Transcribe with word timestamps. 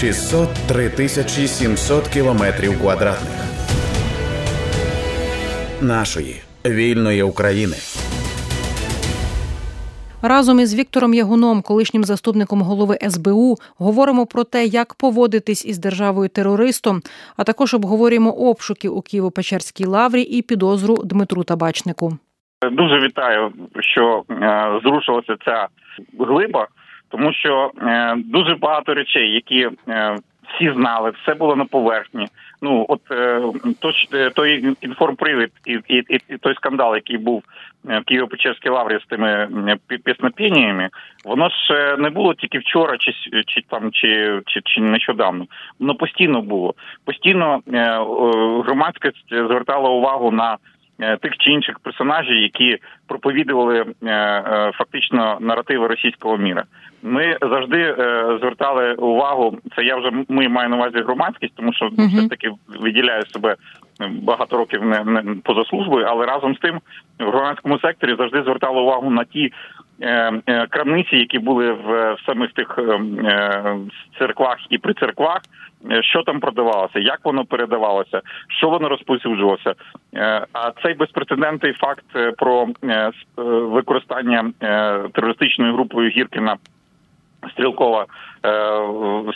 603 0.00 0.90
тисячі 0.90 1.46
700 1.46 2.08
кілометрів 2.08 2.80
квадратних 2.80 3.40
нашої 5.82 6.42
вільної 6.66 7.22
України. 7.22 7.76
Разом 10.22 10.60
із 10.60 10.74
Віктором 10.74 11.14
Ягуном, 11.14 11.62
колишнім 11.62 12.04
заступником 12.04 12.62
голови 12.62 12.98
СБУ, 13.08 13.56
говоримо 13.78 14.26
про 14.26 14.44
те, 14.44 14.64
як 14.64 14.94
поводитись 14.94 15.66
із 15.66 15.78
державою 15.78 16.28
терористом, 16.28 17.00
а 17.36 17.44
також 17.44 17.74
обговорюємо 17.74 18.30
обшуки 18.30 18.88
у 18.88 18.98
Києво-Печерській 18.98 19.86
лаврі 19.86 20.22
і 20.22 20.42
підозру 20.42 20.96
Дмитру 21.04 21.44
Табачнику. 21.44 22.18
Дуже 22.72 23.00
вітаю, 23.00 23.52
що 23.80 24.24
е, 24.30 24.80
зрушилася 24.82 25.36
ця 25.44 25.68
глиба, 26.18 26.66
тому 27.08 27.32
що 27.32 27.70
е, 27.82 28.14
дуже 28.16 28.54
багато 28.54 28.94
речей, 28.94 29.32
які 29.32 29.68
е, 29.88 30.16
всі 30.54 30.72
знали, 30.72 31.12
все 31.22 31.34
було 31.34 31.56
на 31.56 31.64
поверхні. 31.64 32.26
Ну 32.62 32.86
от 32.88 33.00
е, 33.10 33.42
той, 33.80 33.94
той 34.34 34.76
інформпривід 34.80 35.50
і, 35.66 35.72
і, 35.72 35.96
і, 36.08 36.20
і 36.28 36.36
той 36.36 36.54
скандал, 36.54 36.94
який 36.94 37.18
був 37.18 37.42
в 37.84 37.88
Києво-Печерській 37.88 38.70
лаврі 38.70 38.98
з 39.04 39.06
тими 39.06 39.48
піснопіннями, 40.04 40.88
воно 41.24 41.48
ж 41.48 41.96
не 41.98 42.10
було 42.10 42.34
тільки 42.34 42.58
вчора, 42.58 42.96
чи 42.98 43.12
чи 43.46 43.62
там, 43.68 43.92
чи 43.92 44.40
чи, 44.46 44.60
чи 44.64 44.80
нещодавно. 44.80 45.46
Воно 45.80 45.94
постійно 45.94 46.42
було. 46.42 46.74
Постійно 47.04 47.60
е, 47.74 47.84
громадськість 48.64 49.28
звертала 49.30 49.90
увагу 49.90 50.30
на 50.30 50.52
Е, 50.52 50.58
тих 50.98 51.36
чи 51.38 51.50
інших 51.50 51.78
персонажів, 51.78 52.36
які 52.36 52.78
проповідували 53.06 53.80
е, 53.80 54.10
е, 54.10 54.72
фактично 54.74 55.38
наративи 55.40 55.86
російського 55.86 56.36
міра. 56.36 56.64
Ми 57.02 57.36
завжди 57.40 57.94
звертали 58.40 58.94
увагу. 58.94 59.58
Це 59.76 59.84
я 59.84 59.96
вже 59.96 60.10
ми 60.28 60.48
маю 60.48 60.68
на 60.68 60.76
увазі 60.76 60.98
громадськість, 60.98 61.54
тому 61.56 61.72
що 61.72 61.84
угу. 61.84 62.06
все 62.06 62.20
ж 62.20 62.28
таки 62.28 62.50
виділяю 62.80 63.22
себе 63.26 63.56
багато 64.10 64.56
років 64.56 64.84
не, 64.84 65.04
не 65.04 65.34
поза 65.44 65.64
службою, 65.64 66.06
але 66.08 66.26
разом 66.26 66.54
з 66.54 66.58
тим 66.58 66.80
в 67.20 67.30
громадському 67.30 67.78
секторі 67.78 68.14
завжди 68.18 68.42
звертали 68.42 68.80
увагу 68.80 69.10
на 69.10 69.24
ті 69.24 69.52
крамниці, 70.70 71.16
які 71.16 71.38
були 71.38 71.72
в 71.72 72.16
самих 72.26 72.52
тих 72.52 72.78
церквах 74.18 74.56
і 74.70 74.78
при 74.78 74.94
церквах. 74.94 75.40
Е, 75.90 76.02
що 76.02 76.22
там 76.22 76.40
продавалося, 76.40 76.98
як 76.98 77.20
воно 77.24 77.44
передавалося, 77.44 78.20
що 78.48 78.68
воно 78.68 78.88
розповсюджувалося. 78.88 79.74
Е, 80.14 80.46
а 80.52 80.70
цей 80.82 80.94
безпрецедентний 80.94 81.72
факт 81.72 82.04
е, 82.16 82.32
про 82.32 82.66
використання 83.66 84.52
терористичною 85.12 85.74
групою 85.74 86.10
Гіркіна. 86.10 86.56
Стрілкова 87.52 88.06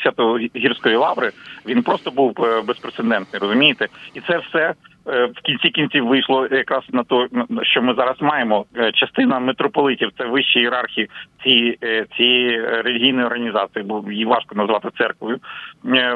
Свято-Гірської 0.02 0.96
лаври 0.96 1.30
він 1.66 1.82
просто 1.82 2.10
був 2.10 2.34
безпрецедентний, 2.66 3.40
розумієте, 3.40 3.88
і 4.14 4.20
це 4.20 4.38
все 4.38 4.74
Е, 5.08 5.26
в 5.26 5.40
кінці 5.42 5.68
кінців 5.68 6.06
вийшло 6.06 6.48
якраз 6.50 6.82
на 6.92 7.04
то, 7.04 7.26
що 7.62 7.82
ми 7.82 7.94
зараз 7.94 8.16
маємо. 8.20 8.64
Е, 8.76 8.92
частина 8.92 9.38
митрополитів 9.38 10.10
це 10.18 10.24
вищі 10.24 10.58
ієрархії 10.58 11.08
цієї 11.42 11.78
е, 11.82 12.06
цієї 12.16 12.60
релігійної 12.60 13.26
організації, 13.26 13.84
бо 13.84 14.04
її 14.10 14.24
важко 14.24 14.54
назвати 14.54 14.88
церквою. 14.98 15.38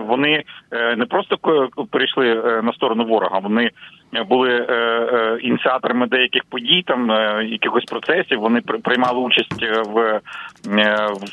Вони 0.01 0.45
не 0.97 1.07
просто 1.07 1.37
перейшли 1.91 2.35
на 2.63 2.73
сторону 2.73 3.05
ворога, 3.05 3.39
вони 3.39 3.71
були 4.29 4.51
ініціаторами 5.43 6.07
деяких 6.07 6.43
подій, 6.45 6.85
там 6.87 7.11
якихось 7.43 7.85
процесів. 7.85 8.41
Вони 8.41 8.61
приймали 8.61 9.21
участь 9.21 9.63
в 9.87 10.21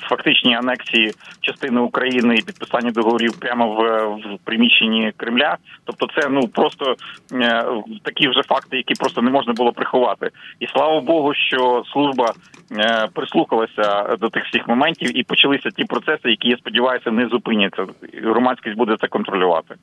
фактичній 0.10 0.56
анексії 0.56 1.12
частини 1.54 1.82
України 1.82 2.36
і 2.36 2.42
підписанні 2.42 2.92
договорів 2.92 3.40
прямо 3.40 3.76
в, 3.76 4.06
в 4.16 4.40
приміщенні 4.44 5.14
Кремля. 5.18 5.58
Тобто, 5.86 6.08
це 6.16 6.30
ну 6.30 6.48
просто 6.48 6.96
Е, 7.34 7.66
такі 8.04 8.28
вже 8.28 8.42
факти, 8.44 8.78
які 8.78 8.94
просто 8.94 9.22
не 9.22 9.32
можна 9.32 9.54
було 9.54 9.72
приховати. 9.72 10.30
І 10.60 10.68
слава 10.68 11.02
Богу, 11.02 11.34
що 11.34 11.84
служба 11.94 12.34
е, 12.72 13.08
прислухалася 13.14 14.18
до 14.20 14.30
тих 14.30 14.46
всіх 14.46 14.68
моментів 14.68 15.18
і 15.18 15.24
почалися 15.24 15.70
ті 15.70 15.84
процеси, 15.84 16.30
які 16.30 16.50
я 16.50 16.58
сподіваюся 16.58 17.12
не 17.12 17.28
зупиняться. 17.28 17.86
Громадськість 18.24 18.78
буде 18.78 18.96
це 19.02 19.08
контролювати. 19.08 19.76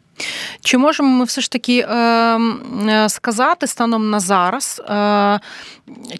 Чи 0.60 0.78
можемо 0.78 1.08
ми 1.08 1.24
все 1.24 1.40
ж 1.40 1.50
таки 1.50 1.86
ем, 1.88 2.60
е, 2.88 3.08
сказати 3.08 3.66
станом 3.66 4.10
на 4.10 4.20
зараз, 4.20 4.82
е, 4.88 5.40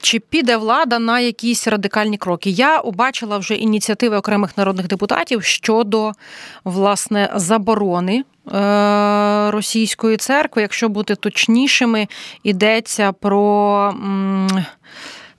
чи 0.03 0.21
піде 0.21 0.57
влада 0.57 0.99
на 0.99 1.21
якісь 1.21 1.69
радикальні 1.69 2.19
кроки? 2.19 2.51
Я 2.51 2.79
побачила 2.79 3.39
вже 3.39 3.55
ініціативи 3.55 4.17
окремих 4.17 4.59
народних 4.59 4.89
депутатів 4.89 5.30
щодо 5.41 6.13
власне 6.65 7.31
заборони. 7.35 8.25
Е, 8.55 9.51
російської 9.51 10.17
церкви, 10.17 10.63
якщо 10.63 10.89
бути 10.89 11.15
точнішими, 11.15 12.07
йдеться 12.45 13.13
про 13.13 13.95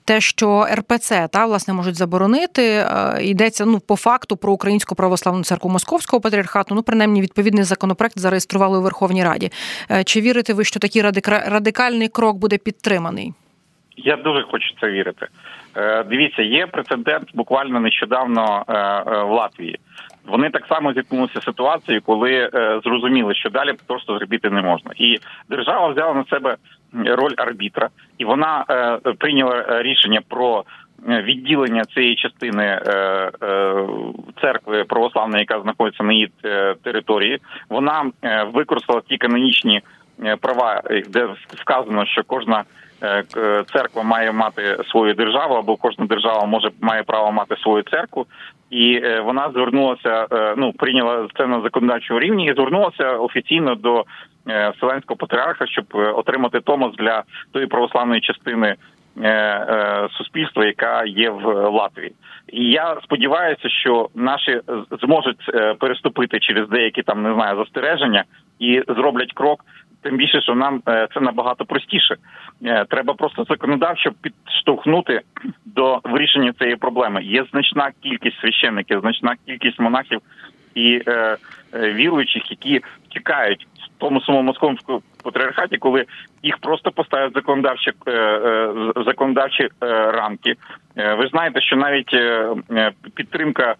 те, 0.04 0.20
що 0.20 0.66
РПЦ 0.74 1.28
та 1.32 1.46
власне 1.46 1.74
можуть 1.74 1.94
заборонити. 1.94 2.62
Е, 2.62 3.18
йдеться 3.20 3.64
ну 3.64 3.80
по 3.80 3.96
факту 3.96 4.36
про 4.36 4.52
українську 4.52 4.94
православну 4.94 5.44
церкву 5.44 5.70
Московського 5.70 6.20
патріархату. 6.20 6.74
Ну, 6.74 6.82
принаймні, 6.82 7.22
відповідний 7.22 7.64
законопроект 7.64 8.18
зареєстрували 8.18 8.78
у 8.78 8.82
Верховній 8.82 9.24
Раді. 9.24 9.50
Е, 9.90 10.04
чи 10.04 10.20
вірите 10.20 10.54
ви, 10.54 10.64
що 10.64 10.80
такий 10.80 11.02
радикальний 11.26 12.08
крок 12.08 12.36
буде 12.36 12.58
підтриманий? 12.58 13.32
Я 13.96 14.16
дуже 14.16 14.42
хочу 14.42 14.74
це 14.80 14.90
вірити. 14.90 15.26
Дивіться, 16.08 16.42
є 16.42 16.66
прецедент 16.66 17.28
буквально 17.34 17.80
нещодавно 17.80 18.64
в 19.08 19.30
Латвії. 19.30 19.78
Вони 20.26 20.50
так 20.50 20.66
само 20.66 20.92
зіткнулися 20.92 21.40
ситуацією, 21.40 22.02
коли 22.02 22.32
е, 22.32 22.80
зрозуміли, 22.84 23.34
що 23.34 23.50
далі 23.50 23.72
просто 23.86 24.18
зробити 24.18 24.50
не 24.50 24.62
можна, 24.62 24.90
і 24.96 25.18
держава 25.48 25.88
взяла 25.88 26.14
на 26.14 26.24
себе 26.24 26.56
роль 26.92 27.34
арбітра, 27.36 27.88
і 28.18 28.24
вона 28.24 28.64
е, 28.70 28.98
прийняла 29.12 29.82
рішення 29.82 30.20
про 30.28 30.64
е, 31.08 31.22
відділення 31.22 31.84
цієї 31.84 32.16
частини 32.16 32.64
е, 32.64 32.90
е, 33.42 33.74
церкви 34.40 34.84
православної, 34.84 35.46
яка 35.48 35.62
знаходиться 35.62 36.04
на 36.04 36.12
її 36.12 36.30
е, 36.44 36.74
території. 36.82 37.38
Вона 37.68 38.10
використала 38.52 39.00
ті 39.08 39.16
канонічні 39.16 39.80
права, 40.40 40.82
де 41.08 41.28
вказано, 41.48 42.06
що 42.06 42.22
кожна. 42.26 42.64
Церква 43.72 44.02
має 44.02 44.32
мати 44.32 44.76
свою 44.90 45.14
державу, 45.14 45.54
або 45.54 45.76
кожна 45.76 46.06
держава 46.06 46.44
може 46.44 46.70
має 46.80 47.02
право 47.02 47.32
мати 47.32 47.56
свою 47.56 47.82
церкву 47.82 48.26
і 48.72 49.00
е, 49.04 49.20
вона 49.20 49.50
звернулася. 49.50 50.26
Е, 50.32 50.54
ну 50.56 50.72
прийняла 50.72 51.28
це 51.36 51.46
на 51.46 51.60
законодавчому 51.60 52.20
рівні 52.20 52.46
і 52.46 52.54
звернулася 52.54 53.10
офіційно 53.10 53.74
до 53.74 54.04
е, 54.48 54.72
Вселенського 54.76 55.16
патріарха, 55.16 55.66
щоб 55.66 55.84
отримати 55.92 56.60
томос 56.60 56.96
для 56.96 57.22
тої 57.52 57.66
православної 57.66 58.20
частини. 58.20 58.74
Суспільства, 60.18 60.66
яка 60.66 61.04
є 61.04 61.30
в 61.30 61.70
Латвії, 61.70 62.12
і 62.48 62.64
я 62.64 62.96
сподіваюся, 63.04 63.68
що 63.68 64.08
наші 64.14 64.60
зможуть 65.02 65.50
переступити 65.78 66.38
через 66.40 66.68
деякі 66.68 67.02
там 67.02 67.22
не 67.22 67.34
знаю 67.34 67.56
застереження 67.56 68.24
і 68.58 68.82
зроблять 68.88 69.32
крок 69.34 69.64
Тим 70.02 70.16
більше, 70.16 70.40
що 70.40 70.54
нам 70.54 70.82
е, 70.88 71.08
це 71.14 71.20
набагато 71.20 71.64
простіше. 71.64 72.16
Е, 72.64 72.84
треба 72.84 73.14
просто 73.14 73.44
законодавчо 73.44 74.10
підштовхнути 74.22 75.20
до 75.64 76.00
вирішення 76.04 76.52
цієї 76.52 76.76
проблеми. 76.76 77.22
Є 77.22 77.44
значна 77.50 77.90
кількість 78.02 78.40
священників, 78.40 79.00
значна 79.00 79.36
кількість 79.46 79.80
монахів 79.80 80.20
і 80.74 81.02
е, 81.06 81.36
е, 81.74 81.92
віруючих, 81.92 82.50
які 82.50 82.80
тікають 83.08 83.66
в 83.74 83.98
тому 83.98 84.20
самому 84.20 84.42
московському 84.42 85.02
патріархаті, 85.24 85.78
коли 85.78 86.04
їх 86.42 86.58
просто 86.58 86.90
поставлять 86.90 87.34
законодавчі 87.34 87.90
е, 88.06 88.12
е, 88.12 88.74
законодавчі 89.06 89.68
рамки. 89.80 90.54
Ви 90.96 91.28
знаєте, 91.28 91.60
що 91.60 91.76
навіть 91.76 92.16
підтримка. 93.14 93.74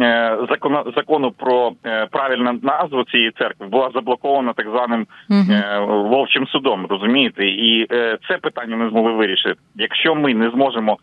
Е, 0.00 0.38
закону 0.50 0.92
закону 0.96 1.30
про 1.30 1.72
е, 1.86 2.06
правильну 2.06 2.58
назву 2.62 3.04
цієї 3.04 3.30
церкви 3.30 3.66
була 3.66 3.90
заблокована 3.94 4.52
так 4.52 4.66
званим 4.66 5.06
uh 5.30 6.08
вовчим 6.08 6.46
судом. 6.46 6.86
Розумієте, 6.86 7.44
і 7.46 7.86
це 8.28 8.38
питання 8.42 8.76
не 8.76 8.88
змогли 8.88 9.12
вирішити. 9.12 9.54
Якщо 9.74 10.14
ми 10.14 10.34
не 10.34 10.50
зможемо 10.50 10.98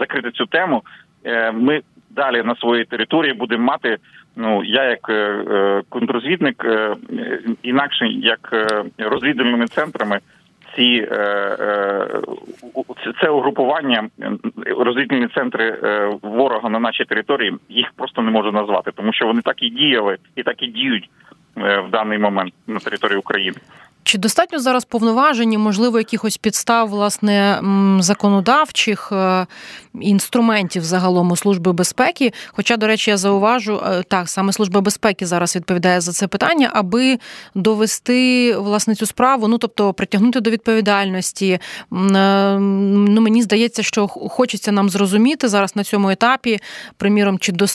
закрити 0.00 0.30
цю 0.30 0.46
тему, 0.46 0.82
ми 1.52 1.80
далі 2.10 2.42
на 2.42 2.54
своїй 2.56 2.84
території 2.84 3.32
будемо 3.32 3.64
мати. 3.64 3.96
Ну 4.36 4.64
я 4.64 4.84
як 4.84 5.00
контррозвідник, 5.88 6.66
інакше 7.62 8.06
як 8.06 8.68
розвідувальними 8.98 9.66
центрами 9.66 10.18
ці 10.76 11.08
е, 11.10 11.16
е, 11.60 12.20
це 13.22 13.28
угрупування 13.28 14.08
розвідні 14.78 15.28
центри 15.34 15.78
е, 15.82 16.10
ворога 16.22 16.68
на 16.68 16.78
нашій 16.78 17.04
території 17.04 17.54
їх 17.68 17.86
просто 17.96 18.22
не 18.22 18.30
можу 18.30 18.52
назвати, 18.52 18.90
тому 18.94 19.12
що 19.12 19.26
вони 19.26 19.40
так 19.42 19.62
і 19.62 19.70
діяли 19.70 20.16
і 20.36 20.42
так 20.42 20.62
і 20.62 20.66
діють 20.66 21.10
в 21.56 21.90
даний 21.90 22.18
момент 22.18 22.54
на 22.66 22.78
території 22.78 23.18
України. 23.18 23.56
Чи 24.06 24.18
достатньо 24.18 24.58
зараз 24.58 24.84
повноважені, 24.84 25.58
можливо, 25.58 25.98
якихось 25.98 26.36
підстав 26.36 26.88
власне 26.88 27.60
законодавчих 28.00 29.12
е, 29.12 29.46
інструментів 30.00 30.84
загалом 30.84 31.30
у 31.32 31.36
служби 31.36 31.72
безпеки? 31.72 32.32
Хоча, 32.48 32.76
до 32.76 32.86
речі, 32.86 33.10
я 33.10 33.16
зауважу, 33.16 33.80
е, 33.86 34.02
так 34.08 34.28
саме 34.28 34.52
служба 34.52 34.80
безпеки 34.80 35.26
зараз 35.26 35.56
відповідає 35.56 36.00
за 36.00 36.12
це 36.12 36.26
питання, 36.26 36.70
аби 36.74 37.18
довести 37.54 38.56
власне 38.56 38.94
цю 38.94 39.06
справу, 39.06 39.48
ну 39.48 39.58
тобто 39.58 39.92
притягнути 39.92 40.40
до 40.40 40.50
відповідальності. 40.50 41.50
Е, 41.50 41.58
ну 41.90 43.20
мені 43.20 43.42
здається, 43.42 43.82
що 43.82 44.08
хочеться 44.08 44.72
нам 44.72 44.90
зрозуміти 44.90 45.48
зараз 45.48 45.76
на 45.76 45.84
цьому 45.84 46.10
етапі, 46.10 46.58
приміром, 46.96 47.38
чи 47.38 47.52
до 47.52 47.66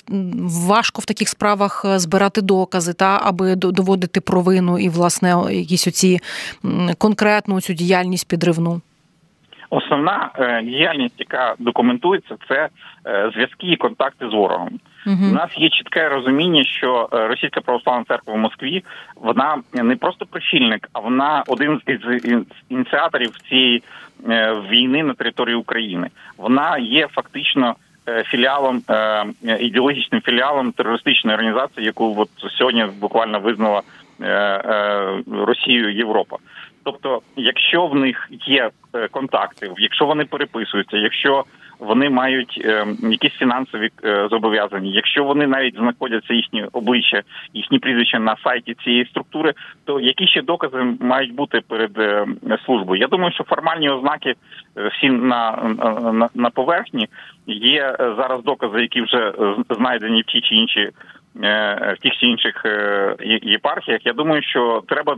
важко 0.41 1.01
в 1.01 1.05
таких 1.05 1.29
справах 1.29 1.85
збирати 1.95 2.41
докази, 2.41 2.93
та 2.93 3.21
аби 3.23 3.55
доводити 3.55 4.21
провину 4.21 4.79
і 4.79 4.89
власне 4.89 5.35
якісь 5.51 5.87
оці 5.87 6.20
конкретну 6.97 7.61
цю 7.61 7.73
діяльність 7.73 8.27
підривну? 8.27 8.81
Основна 9.73 10.29
е, 10.39 10.63
діяльність, 10.63 11.15
яка 11.19 11.55
документується, 11.59 12.35
це 12.47 12.69
е, 13.07 13.31
зв'язки 13.33 13.67
і 13.67 13.75
контакти 13.75 14.29
з 14.29 14.33
ворогом. 14.33 14.79
Угу. 15.07 15.25
У 15.31 15.33
нас 15.33 15.49
є 15.57 15.69
чітке 15.69 16.09
розуміння, 16.09 16.63
що 16.63 17.09
е, 17.13 17.27
російська 17.27 17.61
православна 17.61 18.03
церква 18.07 18.33
в 18.33 18.37
Москві 18.37 18.83
вона 19.15 19.57
не 19.73 19.95
просто 19.95 20.25
прихильник, 20.25 20.89
а 20.93 20.99
вона 20.99 21.43
один 21.47 21.81
з 21.87 22.19
ініціаторів 22.69 23.31
цієї 23.49 23.83
війни 24.69 25.03
на 25.03 25.13
території 25.13 25.55
України. 25.55 26.09
Вона 26.37 26.77
є 26.77 27.07
фактично. 27.07 27.75
Філіалом 28.25 28.81
ідеологічним 29.59 30.21
філіалом 30.21 30.71
терористичної 30.71 31.35
організації, 31.35 31.85
яку 31.85 32.15
от 32.17 32.29
сьогодні 32.57 32.85
буквально 32.99 33.39
визнала 33.39 33.81
Росією 35.45 35.95
Європа. 35.95 36.37
Тобто, 36.83 37.21
якщо 37.35 37.87
в 37.87 37.95
них 37.95 38.29
є 38.47 38.69
е, 38.95 39.07
контакти, 39.07 39.71
якщо 39.77 40.05
вони 40.05 40.25
переписуються, 40.25 40.97
якщо 40.97 41.45
вони 41.79 42.09
мають 42.09 42.61
е, 42.65 42.85
якісь 42.99 43.33
фінансові 43.33 43.89
е, 44.03 44.27
зобов'язання, 44.29 44.91
якщо 44.91 45.23
вони 45.23 45.47
навіть 45.47 45.75
знаходяться 45.75 46.33
їхні 46.33 46.65
обличчя, 46.71 47.21
їхні 47.53 47.79
прізвища 47.79 48.19
на 48.19 48.35
сайті 48.43 48.75
цієї 48.83 49.05
структури, 49.05 49.53
то 49.85 49.99
які 49.99 50.27
ще 50.27 50.41
докази 50.41 50.77
мають 50.99 51.35
бути 51.35 51.61
перед 51.67 51.97
е, 51.97 52.25
службою? 52.65 53.01
Я 53.01 53.07
думаю, 53.07 53.31
що 53.31 53.43
формальні 53.43 53.89
ознаки 53.89 54.33
всі 54.91 55.09
на, 55.09 55.51
на, 56.13 56.29
на 56.35 56.49
поверхні 56.49 57.07
є 57.47 57.95
зараз 57.99 58.43
докази, 58.43 58.81
які 58.81 59.01
вже 59.01 59.33
знайдені 59.69 60.21
в 60.21 60.25
ті 60.25 60.41
чи 60.41 60.55
інші 60.55 60.89
Е, 60.89 61.20
в 61.35 61.95
тих 62.01 62.13
чи 62.17 62.25
інших 62.25 62.65
е, 62.65 63.15
єпархіях. 63.43 64.05
Я 64.05 64.13
думаю, 64.13 64.41
що 64.43 64.83
треба 64.87 65.15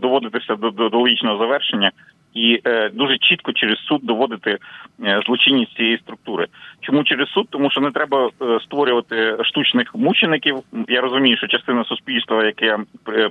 доводитися 0.00 0.56
до, 0.56 0.70
до, 0.70 0.88
до 0.88 0.98
логічного 0.98 1.38
завершення 1.38 1.90
і 2.34 2.60
е, 2.64 2.88
дуже 2.88 3.18
чітко 3.18 3.52
через 3.52 3.78
суд 3.78 4.00
доводити 4.02 4.58
злочинність 5.26 5.76
цієї 5.76 5.98
структури. 5.98 6.46
Чому 6.80 7.04
через 7.04 7.28
суд? 7.28 7.46
Тому 7.50 7.70
що 7.70 7.80
не 7.80 7.90
треба 7.90 8.30
створювати 8.64 9.36
штучних 9.44 9.94
мучеників. 9.94 10.56
Я 10.88 11.00
розумію, 11.00 11.36
що 11.36 11.46
частина 11.46 11.84
суспільства, 11.84 12.44
яке 12.44 12.78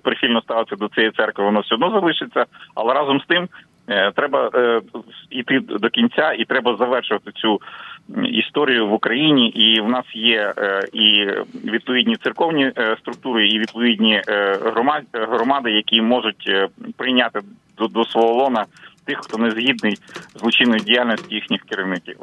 прихильно 0.03 0.41
ставиться 0.41 0.75
до 0.75 0.87
цієї 0.87 1.11
церкви, 1.11 1.45
воно 1.45 1.59
все 1.59 1.75
одно 1.75 1.91
залишиться, 1.91 2.45
але 2.75 2.93
разом 2.93 3.21
з 3.21 3.25
тим. 3.25 3.47
Треба 4.15 4.51
йти 5.29 5.59
до 5.59 5.89
кінця, 5.89 6.33
і 6.33 6.45
треба 6.45 6.75
завершувати 6.75 7.31
цю 7.31 7.59
історію 8.25 8.87
в 8.87 8.93
Україні, 8.93 9.49
і 9.49 9.81
в 9.81 9.89
нас 9.89 10.05
є 10.13 10.53
е, 10.57 10.81
і 10.93 11.27
відповідні 11.71 12.15
церковні 12.15 12.71
е, 12.77 12.95
структури, 12.99 13.47
і 13.47 13.59
відповідні 13.59 14.21
е, 14.27 14.57
громади, 15.13 15.71
які 15.71 16.01
можуть 16.01 16.51
прийняти 16.97 17.39
до, 17.89 18.05
свого 18.05 18.33
лона 18.33 18.65
тих, 19.05 19.17
хто 19.21 19.37
не 19.37 19.51
згідний 19.51 19.95
з 20.35 20.39
злочинною 20.39 20.79
діяльністю 20.79 21.35
їхніх 21.35 21.61
керівників. 21.61 22.15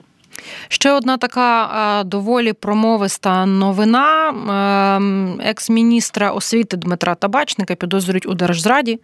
Ще 0.69 0.93
одна 0.93 1.17
така 1.17 2.03
доволі 2.07 2.53
промовиста 2.53 3.47
новина. 3.47 4.29
Ем, 4.97 5.41
екс-міністра 5.45 6.31
освіти 6.31 6.77
Дмитра 6.77 7.15
Табачника 7.15 7.75
підозрюють 7.75 8.27
у 8.27 8.35
держзраді. 8.35 9.01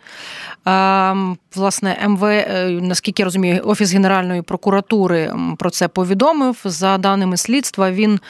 Ем, 0.66 1.36
власне, 1.54 1.98
МВ, 2.08 2.24
е, 2.24 2.78
наскільки 2.82 3.22
я 3.22 3.24
розумію, 3.24 3.60
офіс 3.64 3.92
Генеральної 3.92 4.42
прокуратури 4.42 5.34
про 5.58 5.70
це 5.70 5.88
повідомив. 5.88 6.56
За 6.64 6.98
даними 6.98 7.36
слідства, 7.36 7.90
він 7.90 8.20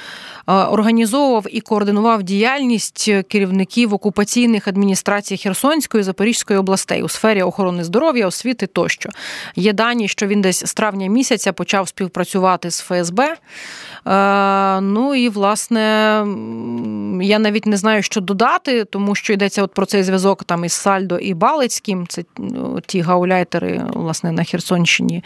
е, 0.48 0.52
організовував 0.52 1.46
і 1.50 1.60
координував 1.60 2.22
діяльність 2.22 3.10
керівників 3.28 3.94
окупаційних 3.94 4.68
адміністрацій 4.68 5.36
Херсонської 5.36 6.02
Запорізької 6.02 6.58
областей 6.58 7.02
у 7.02 7.08
сфері 7.08 7.42
охорони 7.42 7.84
здоров'я, 7.84 8.26
освіти 8.26 8.66
тощо. 8.66 9.10
Є 9.56 9.72
дані, 9.72 10.08
що 10.08 10.26
він 10.26 10.40
десь 10.40 10.66
з 10.66 10.74
травня 10.74 11.06
місяця 11.06 11.52
почав 11.52 11.88
співпрацювати 11.88 12.70
з 12.70 12.80
ФСБ. 12.80 13.01
Е, 14.06 14.81
ну 14.81 15.14
і 15.14 15.28
власне 15.28 15.81
я 17.22 17.38
навіть 17.38 17.66
не 17.66 17.76
знаю, 17.76 18.02
що 18.02 18.20
додати, 18.20 18.84
тому 18.84 19.14
що 19.14 19.32
йдеться 19.32 19.62
от 19.62 19.75
про 19.75 19.87
цей 19.87 20.02
зв'язок 20.02 20.44
там 20.44 20.64
із 20.64 20.72
Сальдо 20.72 21.19
і 21.19 21.34
Балицьким. 21.34 22.06
Це 22.06 22.25
ті 22.87 23.00
гауляйтери, 23.00 23.84
власне, 23.94 24.32
на 24.32 24.44
Херсонщині, 24.44 25.25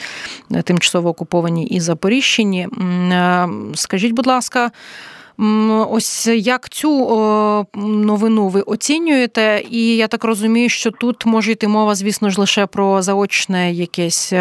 е, 0.53 0.63
тимчасово 0.63 1.09
окуповані 1.09 1.67
і 1.67 1.81
Запоріжчині. 1.81 2.69
Е, 3.13 3.49
скажіть, 3.75 4.13
будь 4.13 4.27
ласка. 4.27 4.71
Ось 5.91 6.27
як 6.27 6.69
цю 6.69 7.67
новину 7.77 8.49
ви 8.49 8.61
оцінюєте, 8.61 9.65
і 9.71 9.97
я 9.97 10.09
так 10.09 10.25
розумію, 10.25 10.69
що 10.69 10.91
тут 10.91 11.27
може 11.27 11.53
йти 11.53 11.69
мова, 11.69 11.95
звісно 11.95 12.31
ж, 12.31 12.41
лише 12.41 12.67
про 12.67 13.03
заочне 13.03 13.73
якесь 13.73 14.33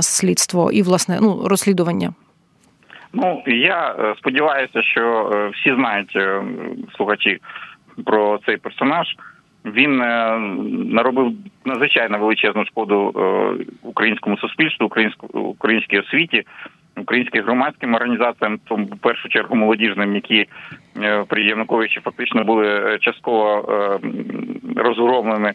слідство 0.00 0.72
і 0.72 0.82
власне 0.82 1.18
ну 1.20 1.42
розслідування. 1.44 2.14
Ну 3.12 3.42
я 3.46 3.94
е, 3.98 4.14
сподіваюся, 4.18 4.82
що 4.82 5.30
е, 5.34 5.48
всі 5.48 5.74
знають 5.74 6.16
е, 6.16 6.42
слухачі 6.96 7.38
про 8.04 8.38
цей 8.46 8.56
персонаж. 8.56 9.06
Він 9.64 9.96
наробив 10.94 11.32
надзвичайно 11.64 12.18
величезну 12.18 12.64
шкоду 12.64 13.14
українському 13.82 14.38
суспільству, 14.38 14.90
українській 15.32 15.98
освіті, 15.98 16.42
українським 16.96 17.44
громадським 17.44 17.94
організаціям, 17.94 18.58
в 18.70 18.98
першу 18.98 19.28
чергу 19.28 19.56
молодіжним, 19.56 20.14
які 20.14 20.46
при 21.28 21.44
Януковичі 21.44 22.00
фактично 22.00 22.44
були 22.44 22.98
частково 23.00 23.62
розгромлені, 24.76 25.52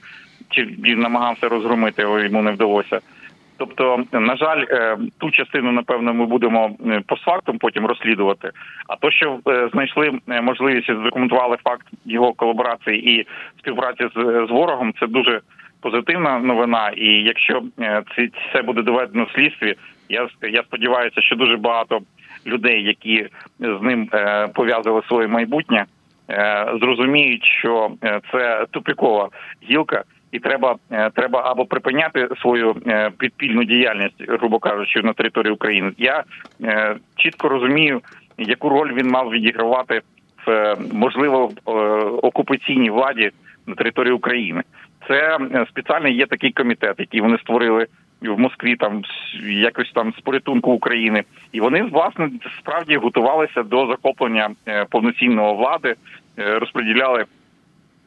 чи 0.49 0.63
він 0.63 0.99
намагався 0.99 1.49
розгромити, 1.49 2.03
але 2.03 2.23
йому 2.23 2.41
не 2.41 2.51
вдалося. 2.51 2.99
Тобто, 3.65 4.03
на 4.11 4.35
жаль, 4.35 4.65
е, 4.69 4.97
ту 5.19 5.31
частину, 5.31 5.71
напевно, 5.71 6.13
ми 6.13 6.25
будемо 6.25 6.75
е, 6.87 7.01
постфактум 7.07 7.57
потім 7.57 7.85
розслідувати. 7.85 8.51
А 8.87 8.95
то, 8.95 9.11
що 9.11 9.39
е, 9.47 9.69
знайшли 9.73 10.11
можливість 10.27 10.89
і 10.89 10.93
задокументували 10.93 11.57
факт 11.63 11.87
його 12.05 12.33
колаборації 12.33 13.19
і 13.19 13.27
співпраці 13.59 14.03
з, 14.15 14.47
з 14.47 14.51
ворогом, 14.51 14.93
це 14.99 15.07
дуже 15.07 15.41
позитивна 15.81 16.39
новина. 16.39 16.89
І 16.89 17.07
якщо 17.07 17.61
це, 18.15 18.27
це 18.53 18.61
буде 18.61 18.81
доведено 18.81 19.23
в 19.23 19.31
слідстві, 19.35 19.75
я 20.09 20.27
я 20.41 20.63
сподіваюся, 20.63 21.21
що 21.21 21.35
дуже 21.35 21.57
багато 21.57 21.99
людей, 22.45 22.83
які 22.83 23.27
з 23.59 23.81
ним 23.81 24.09
пов'язали 24.53 25.01
своє 25.07 25.27
майбутнє, 25.27 25.85
зрозуміють, 26.81 27.45
що 27.59 27.91
це 28.31 28.65
тупікова 28.71 29.29
гілка 29.69 30.03
і 30.33 30.39
треба 30.39 30.75
е, 30.91 31.09
треба 31.09 31.41
або 31.45 31.65
припиняти 31.65 32.27
свою 32.41 32.75
е, 32.87 33.11
підпільну 33.17 33.63
діяльність, 33.63 34.23
грубо 34.27 34.59
кажучи, 34.59 35.01
на 35.01 35.13
території 35.13 35.53
України. 35.53 35.91
Я 35.97 36.23
е, 36.63 36.95
чітко 37.15 37.49
розумію, 37.49 38.01
яку 38.37 38.69
роль 38.69 38.93
він 38.93 39.07
мав 39.07 39.29
відігравати 39.29 40.01
в 40.45 40.75
можливо 40.93 41.51
окупаційній 42.21 42.89
владі 42.89 43.31
на 43.67 43.75
території 43.75 44.13
України. 44.13 44.63
Це 45.07 45.37
спеціальний 45.69 46.15
є 46.15 46.25
такий 46.25 46.51
комітет, 46.51 46.95
який 46.99 47.21
вони 47.21 47.37
створили. 47.37 47.87
В 48.21 48.39
Москві 48.39 48.75
там 48.75 49.01
якось 49.43 49.91
там 49.91 50.13
з 50.17 50.21
порятунку 50.21 50.71
України, 50.71 51.23
і 51.51 51.59
вони 51.59 51.83
власне 51.83 52.29
справді 52.59 52.95
готувалися 52.95 53.63
до 53.63 53.87
захоплення 53.87 54.49
повноцінного 54.89 55.53
влади, 55.53 55.95
розподіляли 56.37 57.25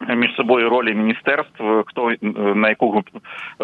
між 0.01 0.35
собою 0.35 0.71
ролі 0.71 0.95
міністерств, 0.95 1.65
хто 1.87 2.11
е, 2.11 2.17
на 2.55 2.69
яку 2.69 3.03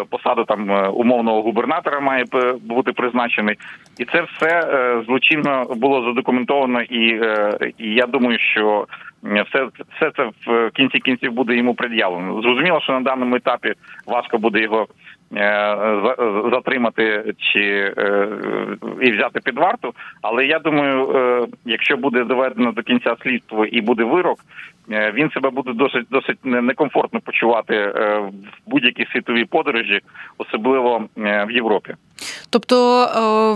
посаду 0.09 0.43
там 0.43 0.71
е, 0.71 0.87
умовного 0.87 1.41
губернатора 1.41 1.99
має 1.99 2.25
бути 2.61 2.91
призначений, 2.91 3.55
і 3.97 4.05
це 4.05 4.21
все 4.21 4.49
е, 4.49 5.03
злочинно 5.05 5.65
було 5.75 6.03
задокументовано, 6.03 6.81
і 6.81 7.21
і 7.77 7.93
я 7.93 8.05
думаю, 8.05 8.39
що 8.39 8.87
все 9.23 9.67
все 9.95 10.11
це 10.17 10.29
в 10.47 10.71
кінці 10.73 10.99
кінців 10.99 11.31
буде 11.31 11.55
йому 11.55 11.73
пред'явлено. 11.73 12.41
Зрозуміло, 12.41 12.81
що 12.81 12.93
на 12.93 13.01
даному 13.01 13.35
етапі 13.35 13.73
важко 14.05 14.37
буде 14.37 14.59
його 14.61 14.87
затримати 16.51 17.33
чи 17.37 17.93
і 19.01 19.11
взяти 19.11 19.39
під 19.43 19.57
варту. 19.57 19.93
Але 20.21 20.45
я 20.45 20.59
думаю, 20.59 21.47
якщо 21.65 21.97
буде 21.97 22.23
доведено 22.23 22.71
до 22.71 22.81
кінця 22.81 23.15
слідство 23.23 23.65
і 23.65 23.81
буде 23.81 24.03
вирок, 24.03 24.39
він 24.89 25.31
себе 25.31 25.49
буде 25.49 25.73
досить 25.73 26.05
досить 26.11 26.37
некомфортно 26.43 27.19
почувати 27.19 27.85
в 27.87 28.31
будь-якій 28.67 29.05
світовій 29.05 29.45
подорожі, 29.45 29.99
особливо 30.37 31.05
в 31.15 31.51
Європі. 31.51 31.93
Тобто, 32.49 32.75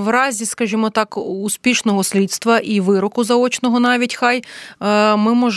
в 0.02 0.10
разі, 0.10 0.46
скажімо 0.46 0.90
так, 0.90 1.18
успішного 1.18 2.04
слідства 2.04 2.60
і 2.60 2.80
вироку 2.80 3.24
заочного, 3.24 3.80
навіть 3.80 4.16
хай 4.16 4.42
ми 5.18 5.34
можемо 5.34 5.57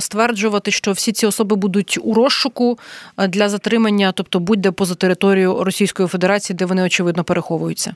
стверджувати, 0.00 0.70
що 0.70 0.92
всі 0.92 1.12
ці 1.12 1.26
особи 1.26 1.56
будуть 1.56 1.98
у 2.02 2.14
розшуку 2.14 2.78
для 3.28 3.48
затримання, 3.48 4.12
тобто 4.12 4.40
будь-де 4.40 4.70
поза 4.70 4.94
територію 4.94 5.64
Російської 5.64 6.08
Федерації, 6.08 6.56
де 6.56 6.64
вони 6.64 6.82
очевидно 6.82 7.24
переховуються. 7.24 7.94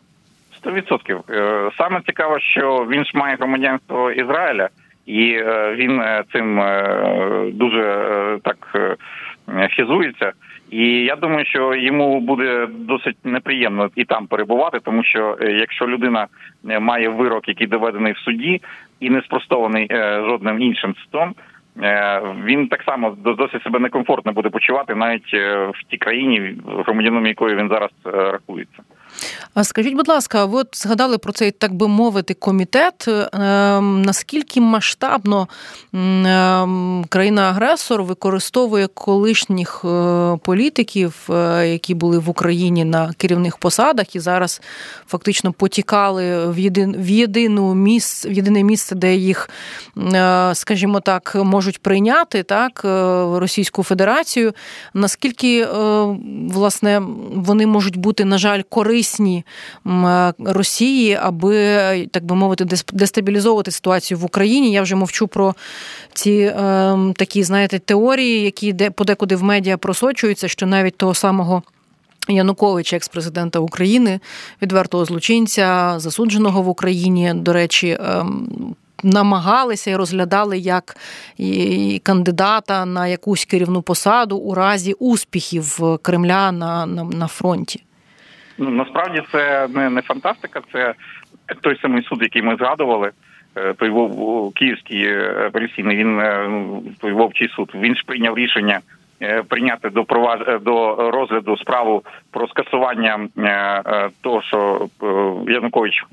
Сто 0.57 0.73
відсотків 0.73 1.21
е, 1.31 1.71
саме 1.79 2.01
цікаво, 2.07 2.41
що 2.41 2.87
він 2.91 3.05
ж 3.05 3.11
має 3.15 3.37
громадянство 3.37 4.11
Ізраїля, 4.11 4.69
і 5.07 5.31
е, 5.33 5.75
він 5.79 6.01
е, 6.01 6.25
цим 6.33 6.63
дуже 7.53 8.05
так 8.45 8.77
хизується. 9.77 10.33
І 10.71 10.87
я 10.87 11.17
думаю, 11.17 11.45
що 11.45 11.75
йому 11.75 12.21
буде 12.21 12.67
досить 12.71 13.17
неприємно 13.25 13.91
і 13.97 14.05
там 14.05 14.27
перебувати, 14.27 14.79
тому 14.85 15.05
що 15.05 15.37
якщо 15.41 15.87
людина 15.87 16.27
має 16.81 17.09
вирок, 17.09 17.49
який 17.49 17.67
доведений 17.67 18.13
в 18.13 18.19
суді, 18.19 18.63
і 19.01 19.11
не 19.11 19.23
спростований 19.23 19.89
жодним 20.29 20.63
іншим 20.63 20.95
судом, 20.95 21.35
він 22.45 22.69
так 22.69 22.83
само 22.83 23.11
досить 23.11 23.63
себе 23.63 23.79
некомфортно 23.79 24.33
буде 24.33 24.49
почувати 24.49 24.95
навіть 24.95 25.35
в 25.75 25.85
тій 25.91 25.97
країні, 25.97 26.55
громадянам 26.67 27.27
якої 27.27 27.57
він 27.57 27.69
зараз 27.69 27.91
рахується. 28.05 28.83
Скажіть, 29.63 29.95
будь 29.95 30.09
ласка, 30.09 30.45
ви 30.45 30.61
от 30.61 30.69
згадали 30.73 31.19
про 31.19 31.33
цей, 31.33 31.51
так 31.51 31.75
би 31.75 31.89
мовити, 31.89 32.35
комітет. 32.35 33.09
Ем, 33.09 34.03
наскільки 34.03 34.61
масштабно 34.61 35.49
ем, 35.95 37.05
країна-агресор 37.09 38.03
використовує 38.03 38.87
колишніх 38.87 39.85
е, 39.85 40.37
політиків, 40.43 41.29
е, 41.31 41.69
які 41.69 41.95
були 41.95 42.19
в 42.19 42.29
Україні 42.29 42.85
на 42.85 43.13
керівних 43.17 43.57
посадах 43.57 44.17
і 44.17 44.21
зараз 44.21 44.61
фактично 45.07 45.53
потікали 45.53 46.47
в 46.47 46.59
в 46.79 47.11
єдину 47.11 47.75
місце, 47.75 48.29
в 48.29 48.33
єдине 48.33 48.63
місце, 48.63 48.95
де 48.95 49.15
їх, 49.15 49.51
е, 49.99 50.51
скажімо 50.55 51.01
так, 51.01 51.35
можуть 51.35 51.83
прийняти 51.83 52.43
так 52.43 52.81
Російську 53.41 53.83
Федерацію? 53.83 54.53
Наскільки 54.95 55.67
власне 56.51 57.03
вони 57.35 57.67
можуть 57.67 57.97
бути, 57.97 58.25
на 58.25 58.39
жаль, 58.39 58.63
корисні? 58.69 58.98
Корисні 58.99 59.45
Росії, 60.39 61.19
аби 61.23 62.07
так 62.11 62.25
би 62.25 62.35
мовити, 62.35 62.67
дестабілізовувати 62.93 63.71
ситуацію 63.71 64.19
в 64.19 64.25
Україні. 64.25 64.73
Я 64.73 64.83
вже 64.83 64.97
мовчу 64.97 65.29
про 65.29 65.55
ці 66.13 66.31
е, 66.31 66.97
такі, 67.17 67.43
знаєте, 67.43 67.79
теорії, 67.79 68.43
які 68.43 68.73
де 68.73 68.91
подекуди 68.91 69.37
в 69.37 69.43
медіа 69.43 69.77
просочуються, 69.77 70.49
що 70.49 70.67
навіть 70.67 70.97
того 70.97 71.15
самого. 71.15 71.63
Януковича, 72.31 72.97
екс-президента 72.97 73.59
України, 73.59 74.21
відвертого 74.63 75.05
злочинця, 75.05 75.95
засудженого 75.97 76.63
в 76.63 76.69
Україні, 76.69 77.33
до 77.35 77.53
речі, 77.53 77.99
ем, 78.01 78.75
намагалися 79.03 79.91
і 79.91 79.97
розглядали 79.97 80.59
як 80.59 80.97
кандидата 82.03 82.87
на 82.87 83.07
якусь 83.07 83.45
керівну 83.45 83.83
посаду 83.83 84.37
у 84.37 84.55
разі 84.55 84.93
успіхів 84.93 85.81
Кремля 86.03 86.53
на, 86.53 86.87
на, 86.87 87.05
на 87.05 87.27
фронті. 87.27 87.83
Ну 88.59 88.71
насправді 88.71 89.23
це 89.33 89.69
не 89.75 89.91
не 89.91 90.03
фантастика, 90.03 90.61
це 90.73 90.95
той 91.61 91.79
самий 91.83 92.03
суд, 92.03 92.23
який 92.23 92.43
ми 92.43 92.57
згадували. 92.57 93.11
Е, 93.59 93.75
той 93.75 93.91
вов 93.91 94.53
київський 94.53 95.05
е, 95.05 95.45
апеляційний, 95.47 95.97
він 95.97 96.21
е, 96.21 96.47
ну, 96.49 96.83
той 97.01 97.13
вовчий 97.13 97.49
суд. 97.49 97.73
Він 97.75 97.97
ж 97.97 98.03
прийняв 98.07 98.39
рішення 98.39 98.81
прийняти 99.49 99.91
до 99.91 100.05
проваж... 100.05 100.63
до 100.63 100.95
розгляду 101.11 101.57
справу 101.57 102.05
про 102.31 102.49
скасування 102.49 103.29
того, 104.21 104.43
що 104.43 104.89
Янукович 105.49 106.05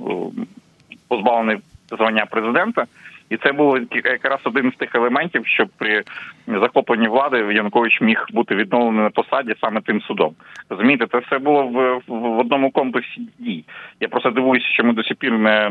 позбавлений 1.07 1.57
звання 1.91 2.25
президента. 2.25 2.85
І 3.29 3.37
це 3.37 3.51
був 3.51 3.79
якраз 4.05 4.39
один 4.43 4.71
з 4.71 4.75
тих 4.75 4.95
елементів, 4.95 5.47
що 5.47 5.65
при 5.77 6.03
захопленні 6.47 7.07
влади 7.07 7.37
Янукович 7.37 8.01
міг 8.01 8.25
бути 8.33 8.55
відновлений 8.55 9.03
на 9.03 9.09
посаді 9.09 9.55
саме 9.61 9.81
тим 9.81 10.01
судом. 10.01 10.35
Розумієте, 10.69 11.07
це 11.11 11.17
все 11.17 11.39
було 11.39 11.63
в 11.63 12.01
в 12.07 12.39
одному 12.39 12.71
комплексі 12.71 13.21
дій. 13.39 13.63
Я 13.99 14.07
просто 14.07 14.29
дивуюся, 14.29 14.65
що 14.67 14.83
ми 14.83 14.93
до 14.93 15.03
сих 15.03 15.17
пір 15.17 15.31
не 15.31 15.69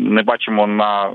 не 0.00 0.22
бачимо 0.22 0.66
на 0.66 1.10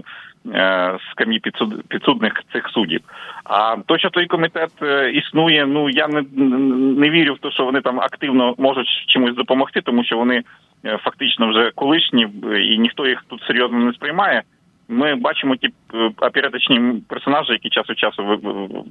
е, 0.53 0.97
скам'ї 1.11 1.39
підсуд, 1.39 1.87
підсудних 1.87 2.43
цих 2.53 2.69
суддів. 2.69 3.01
А 3.43 3.75
то, 3.85 3.97
що 3.97 4.09
той 4.09 4.25
комітет 4.25 4.71
е, 4.81 5.11
існує, 5.11 5.65
ну 5.65 5.89
я 5.89 6.07
не 6.07 6.23
не 6.97 7.09
вірю 7.09 7.33
в 7.33 7.39
те, 7.39 7.51
що 7.51 7.65
вони 7.65 7.81
там 7.81 7.99
активно 7.99 8.55
можуть 8.57 9.05
чимось 9.07 9.35
допомогти, 9.35 9.81
тому 9.81 10.03
що 10.03 10.17
вони 10.17 10.43
е, 10.85 10.97
фактично 10.97 11.49
вже 11.49 11.71
колишні, 11.75 12.27
і 12.59 12.77
ніхто 12.77 13.07
їх 13.07 13.23
тут 13.27 13.43
серйозно 13.43 13.79
не 13.79 13.93
сприймає. 13.93 14.43
Ми 14.89 15.15
бачимо 15.15 15.55
ті 15.55 15.67
е, 15.67 16.11
оператичні 16.17 17.01
персонажі, 17.09 17.51
які 17.51 17.69
час 17.69 17.89
від 17.89 17.99
часу 17.99 18.39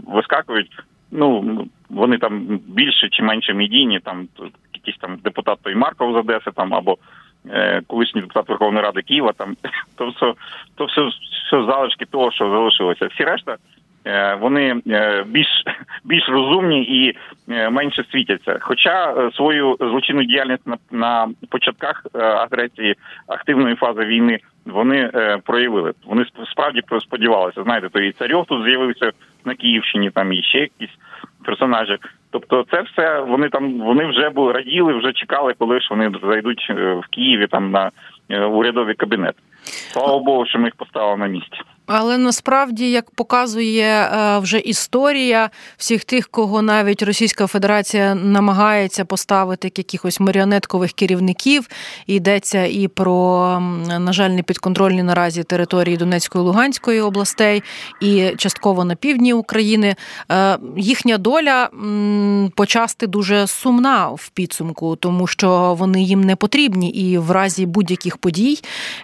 вискакують. 0.07 0.71
Ну 1.11 1.65
вони 1.91 2.19
там 2.19 2.61
більше 2.69 3.09
чи 3.09 3.23
менше 3.23 3.55
медійні, 3.55 4.01
там 4.01 4.29
якийсь 4.75 4.97
там 4.97 5.17
депутат 5.25 5.59
той 5.63 5.75
Марков 5.75 6.13
з 6.13 6.17
Одеси, 6.17 6.51
там 6.55 6.75
або 6.75 6.99
е, 7.51 7.83
колишній 7.87 8.21
депутат 8.21 8.49
Верховної 8.49 8.85
Ради 8.85 9.03
Києва. 9.03 9.33
Там 9.33 9.57
то 9.97 10.09
все 10.09 10.35
то 10.75 10.85
все, 10.85 11.01
все 11.47 11.65
залишки 11.65 12.05
того, 12.05 12.33
що 12.33 12.51
залишилося. 12.51 13.07
Всі 13.07 13.25
решта 13.25 13.57
е, 14.07 14.35
вони 14.35 14.83
е, 14.89 15.25
більш 15.27 15.65
більш 16.05 16.29
розумні 16.29 16.83
і 16.83 17.17
е, 17.53 17.71
менше 17.71 18.05
світяться. 18.13 18.59
Хоча 18.61 19.31
свою 19.35 19.77
злочинну 19.81 20.25
діяльність 20.25 20.67
на 20.67 20.77
на 20.91 21.29
початках 21.51 22.07
агресії 22.15 22.95
активної 23.27 23.75
фази 23.75 24.05
війни 24.05 24.39
вони 24.71 25.11
е, 25.15 25.39
проявили. 25.45 25.93
Вони 26.07 26.25
справді 26.53 26.83
сподівалися. 27.01 27.63
Знаєте, 27.63 27.89
то 27.89 28.01
і 28.01 28.13
царьов 28.13 28.47
тут 28.47 28.65
з'явився 28.65 29.13
на 29.45 29.55
Київщині, 29.55 30.11
там 30.11 30.33
і 30.33 30.43
ще 30.43 30.59
якісь 30.59 30.97
персонажі. 31.45 31.99
Тобто, 32.31 32.65
це 32.71 32.83
все 32.83 33.21
вони 33.21 33.49
там 33.49 33.81
вони 33.81 34.07
вже 34.07 34.31
були 34.31 34.53
раділи, 34.53 34.93
вже 34.93 35.13
чекали, 35.13 35.55
коли 35.59 35.81
ж 35.81 35.89
вони 35.91 36.13
зайдуть 36.23 36.67
е, 36.71 36.75
в 36.95 37.07
Києві 37.11 37.47
там 37.47 37.71
на 37.71 37.91
е, 38.29 38.45
урядовий 38.45 38.95
кабінет. 38.95 39.35
Слава 39.63 40.19
Богу, 40.19 40.47
що 40.47 40.59
ми 40.59 40.65
їх 40.65 40.75
поставили 40.75 41.17
на 41.17 41.27
місці. 41.27 41.61
Але 41.93 42.19
насправді, 42.19 42.91
як 42.91 43.11
показує 43.11 43.85
е, 43.85 44.39
вже 44.39 44.59
історія 44.59 45.51
всіх 45.77 46.05
тих, 46.05 46.29
кого 46.29 46.63
навіть 46.63 47.03
Російська 47.03 47.47
Федерація 47.47 48.15
намагається 48.15 49.05
поставити 49.05 49.67
як 49.67 49.79
якихось 49.79 50.21
маріонеткових 50.21 50.93
керівників, 50.93 51.69
йдеться 52.07 52.65
і 52.65 52.89
про, 52.89 53.59
на 53.99 54.13
жаль, 54.13 54.31
непідконтрольні 54.31 55.03
наразі 55.03 55.43
території 55.43 55.97
Донецької 55.97 56.45
Луганської 56.45 57.01
областей 57.01 57.63
і 58.01 58.31
частково 58.37 58.85
на 58.85 58.95
півдні 58.95 59.33
України. 59.33 59.97
Е, 60.33 60.59
їхня 60.77 61.19
доля 61.19 61.69
почасти 62.55 63.07
дуже 63.07 63.47
сумна 63.47 64.09
в 64.09 64.29
підсумку, 64.29 64.97
тому 64.97 65.27
що 65.27 65.75
вони 65.79 66.03
їм 66.03 66.21
не 66.21 66.37
потрібні, 66.37 66.91
і 66.91 67.19
в 67.19 67.31
разі 67.31 67.67
будь-яких 67.67 68.17
подій, 68.17 68.59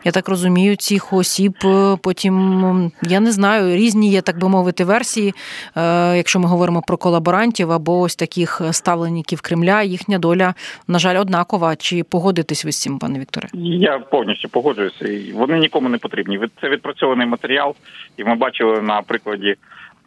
я 0.05 0.13
так 0.13 0.29
розумію, 0.29 0.77
цих 0.77 1.13
осіб 1.13 1.55
е, 1.65 1.99
потім 2.03 2.76
я 3.03 3.21
не 3.21 3.33
знаю, 3.33 3.77
різні 3.77 4.11
є, 4.11 4.21
так 4.21 4.39
би 4.39 4.49
мовити, 4.49 4.85
версії, 4.85 5.35
е, 5.77 6.17
якщо 6.17 6.41
ми 6.41 6.49
говоримо 6.49 6.83
про 6.87 6.97
колаборантів 6.97 7.73
або 7.73 8.01
ось 8.01 8.17
таких 8.17 8.61
ставленників 8.71 9.41
Кремля, 9.41 9.83
їхня 9.83 10.19
доля, 10.19 10.55
на 10.89 10.99
жаль, 10.99 11.21
однакова. 11.21 11.77
Чи 11.77 12.05
погодитесь 12.05 12.65
ви 12.65 12.73
з 12.73 12.81
цим, 12.81 12.99
пане 12.99 13.19
Вікторе? 13.19 13.49
Я 13.55 13.99
повністю 13.99 14.49
погоджуюся. 14.49 15.33
Вони 15.35 15.59
нікому 15.59 15.89
не 15.89 15.99
потрібні. 15.99 16.41
Це 16.61 16.69
відпрацьований 16.69 17.27
матеріал, 17.27 17.75
і 18.17 18.25
ми 18.25 18.35
бачили 18.35 18.81
на 18.81 19.03
прикладі. 19.03 19.57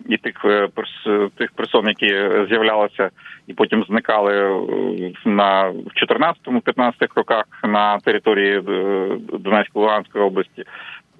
І 0.09 0.17
тих 0.17 0.45
е, 0.45 0.67
тих 1.35 1.51
персон, 1.51 1.87
які 1.87 2.07
з'являлися 2.49 3.09
і 3.47 3.53
потім 3.53 3.83
зникали 3.83 4.33
е, 4.33 5.11
на 5.25 5.69
в 5.69 5.91
14-15 6.45 6.91
роках 7.15 7.45
на 7.63 7.97
території 7.99 8.61
Донецької 9.39 9.85
Луганської 9.85 10.23
області, 10.23 10.63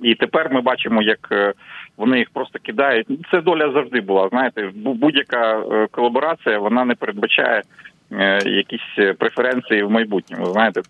і 0.01 0.15
тепер 0.15 0.49
ми 0.51 0.61
бачимо, 0.61 1.01
як 1.01 1.27
е, 1.31 1.53
вони 1.97 2.17
їх 2.17 2.29
просто 2.29 2.59
кидають. 2.59 3.07
Це 3.31 3.41
доля 3.41 3.71
завжди 3.71 4.01
була. 4.01 4.29
Знаєте, 4.29 4.71
будь-яка 4.75 5.59
е, 5.59 5.87
колаборація 5.91 6.59
вона 6.59 6.85
не 6.85 6.95
передбачає 6.95 7.61
е, 8.11 8.39
якісь 8.45 9.15
преференції 9.17 9.83
в 9.83 9.91
майбутньому. 9.91 10.45
Знаєте, 10.45 10.81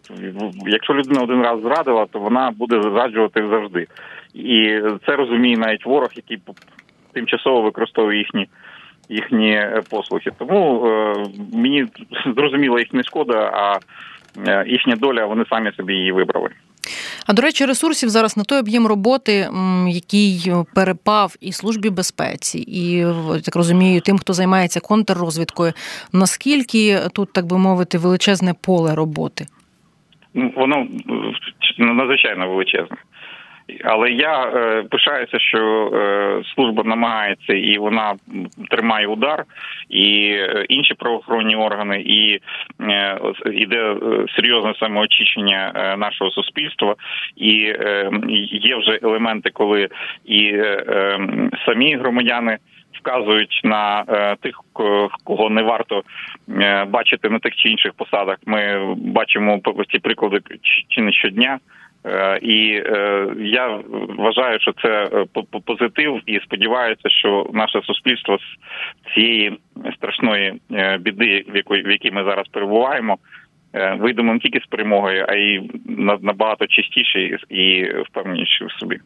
якщо 0.67 0.93
людина 0.93 1.21
один 1.21 1.41
раз 1.41 1.61
зрадила, 1.61 2.05
то 2.05 2.19
вона 2.19 2.51
буде 2.51 2.81
зраджувати 2.81 3.47
завжди. 3.47 3.87
І 4.33 4.81
це 5.05 5.15
розуміє 5.15 5.57
навіть 5.57 5.85
ворог, 5.85 6.09
який 6.15 6.39
тимчасово 7.13 7.61
використовує 7.61 8.17
їхні. 8.17 8.47
Їхні 9.11 9.61
послухи, 9.89 10.31
тому 10.37 10.85
мені 11.53 11.85
зрозуміло 12.35 12.79
їх 12.79 12.93
не 12.93 13.03
шкода, 13.03 13.51
а 13.53 13.79
їхня 14.65 14.95
доля 14.95 15.25
вони 15.25 15.45
самі 15.49 15.71
собі 15.71 15.93
її 15.93 16.11
вибрали. 16.11 16.49
А 17.29 17.33
до 17.33 17.41
речі, 17.41 17.65
ресурсів 17.65 18.09
зараз 18.09 18.37
на 18.37 18.43
той 18.43 18.59
об'єм 18.59 18.87
роботи, 18.87 19.47
який 19.87 20.51
перепав 20.75 21.35
і 21.41 21.51
службі 21.51 21.89
безпеці, 21.89 22.59
і 22.59 23.05
так 23.45 23.55
розумію, 23.55 24.01
тим, 24.01 24.17
хто 24.17 24.33
займається 24.33 24.79
контррозвідкою. 24.79 25.73
Наскільки 26.13 26.97
тут, 27.13 27.33
так 27.33 27.45
би 27.45 27.57
мовити, 27.57 27.97
величезне 27.97 28.53
поле 28.65 28.95
роботи? 28.95 29.45
Ну, 30.33 30.53
воно 30.55 30.87
надзвичайно 31.77 32.49
величезне. 32.49 32.97
Але 33.83 34.11
я 34.11 34.43
е, 34.43 34.83
пишаюся, 34.89 35.39
що 35.39 35.91
е, 35.93 36.43
служба 36.55 36.83
намагається 36.83 37.53
і 37.53 37.77
вона 37.77 38.15
тримає 38.69 39.07
удар, 39.07 39.43
і 39.89 40.31
е, 40.31 40.65
інші 40.69 40.93
правоохоронні 40.93 41.55
органи, 41.55 42.01
і 42.01 42.39
е, 42.81 43.19
іде 43.53 43.91
е, 43.91 44.25
серйозне 44.35 44.73
самоочищення 44.79 45.71
е, 45.75 45.97
нашого 45.97 46.31
суспільства, 46.31 46.95
і 47.35 47.51
є 48.51 48.75
вже 48.75 48.99
елементи, 49.03 49.49
коли 49.49 49.87
і 50.25 50.63
самі 51.65 51.95
громадяни. 51.95 52.57
Вказують 52.99 53.61
на 53.63 54.03
е, 54.09 54.35
тих, 54.35 54.61
кого 55.23 55.49
не 55.49 55.61
варто 55.61 56.03
е, 56.49 56.85
бачити 56.85 57.29
на 57.29 57.39
тих 57.39 57.55
чи 57.55 57.69
інших 57.69 57.93
посадах. 57.93 58.37
Ми 58.45 58.93
бачимо 58.95 59.61
ці 59.91 59.99
приклади 59.99 60.39
чи 60.87 61.01
не 61.01 61.11
щодня. 61.11 61.59
Е, 62.05 62.39
і 62.41 62.83
е, 62.85 63.27
я 63.39 63.79
вважаю, 64.17 64.59
що 64.59 64.73
це 64.81 65.09
е, 65.13 65.25
позитив, 65.65 66.21
і 66.25 66.39
сподіваюся, 66.39 67.09
що 67.09 67.49
наше 67.53 67.81
суспільство 67.81 68.37
з 68.37 69.13
цієї 69.13 69.59
страшної 69.95 70.53
біди, 70.99 71.45
в 71.67 71.91
якій 71.91 72.11
ми 72.11 72.23
зараз 72.23 72.47
перебуваємо, 72.47 73.17
вийдемо 73.73 74.33
не 74.33 74.39
тільки 74.39 74.59
з 74.59 74.65
перемогою, 74.65 75.25
а 75.29 75.33
й 75.33 75.71
набагато 76.21 76.67
чистіше 76.67 77.37
і 77.49 77.85
впевненіші 78.09 78.65
в 78.65 78.79
собі. 78.79 78.99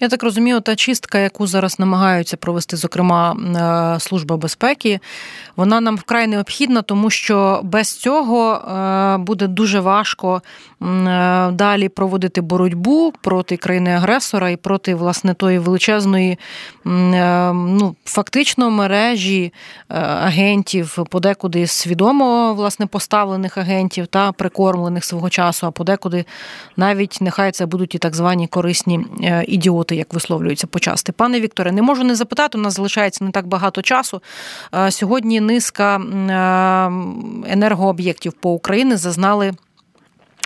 Я 0.00 0.08
так 0.08 0.22
розумію, 0.22 0.60
та 0.60 0.76
чистка, 0.76 1.18
яку 1.18 1.46
зараз 1.46 1.80
намагаються 1.80 2.36
провести, 2.36 2.76
зокрема 2.76 3.36
е, 3.96 4.00
служба 4.00 4.36
безпеки, 4.36 4.98
вона 5.56 5.80
нам 5.80 5.96
вкрай 5.96 6.26
необхідна, 6.26 6.82
тому 6.82 7.10
що 7.10 7.60
без 7.64 7.98
цього 7.98 8.54
е, 8.54 9.18
буде 9.18 9.46
дуже 9.46 9.80
важко 9.80 10.42
далі 11.52 11.88
проводити 11.88 12.40
боротьбу 12.40 13.12
проти 13.22 13.56
країни-агресора 13.56 14.50
і 14.50 14.56
проти 14.56 14.94
власне 14.94 15.34
тої 15.34 15.58
величезної, 15.58 16.38
ну 16.84 17.96
фактично 18.04 18.70
мережі 18.70 19.52
агентів, 19.88 20.98
подекуди 21.10 21.66
свідомо 21.66 22.54
власне 22.54 22.86
поставлених 22.86 23.58
агентів 23.58 23.99
агентів 24.00 24.06
та 24.06 24.32
прикормлених 24.32 25.04
свого 25.04 25.30
часу, 25.30 25.66
а 25.66 25.70
подекуди 25.70 26.24
навіть 26.76 27.18
нехай 27.20 27.52
це 27.52 27.66
будуть 27.66 27.94
і 27.94 27.98
так 27.98 28.14
звані 28.14 28.46
корисні 28.46 29.00
е, 29.22 29.44
ідіоти, 29.48 29.96
як 29.96 30.14
висловлюються 30.14 30.66
почасти. 30.66 31.12
Пане 31.12 31.40
Вікторе, 31.40 31.72
не 31.72 31.82
можу 31.82 32.04
не 32.04 32.14
запитати, 32.14 32.58
у 32.58 32.60
нас 32.60 32.74
залишається 32.74 33.24
не 33.24 33.30
так 33.30 33.46
багато 33.46 33.82
часу. 33.82 34.22
Е, 34.74 34.90
сьогодні 34.90 35.40
низка 35.40 35.96
е, 35.96 36.02
енергооб'єктів 37.52 38.32
по 38.32 38.50
Україні 38.50 38.96
зазнали. 38.96 39.52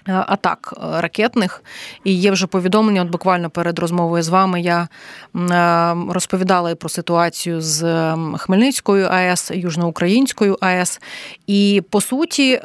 Е, 0.09 0.13
атак 0.27 0.75
е, 0.77 1.01
ракетних. 1.01 1.63
І 2.05 2.15
є 2.15 2.31
вже 2.31 2.47
повідомлення. 2.47 3.03
От 3.03 3.09
буквально 3.09 3.51
перед 3.51 3.79
розмовою 3.79 4.23
з 4.23 4.29
вами 4.29 4.61
я 4.61 4.89
е, 5.37 5.97
розповідала 6.13 6.75
про 6.75 6.89
ситуацію 6.89 7.61
з 7.61 7.83
Хмельницькою 8.39 9.07
АЕС, 9.07 9.51
Южноукраїнською 9.55 10.59
АЕС. 10.61 11.01
І 11.47 11.83
по 11.91 12.01
суті, 12.01 12.61